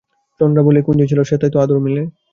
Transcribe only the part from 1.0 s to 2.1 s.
ছিলে, সেথায় তো আদর মিলে?